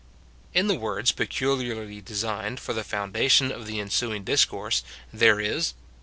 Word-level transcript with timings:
In 0.51 0.65
the 0.65 0.79
words 0.79 1.11
peculiarly 1.11 2.01
designed 2.01 2.59
for 2.59 2.73
the 2.73 2.83
foundation 2.83 3.51
of 3.51 3.67
the 3.67 3.79
ensuing 3.79 4.23
discourse, 4.23 4.81
there 5.13 5.39
is. 5.39 5.75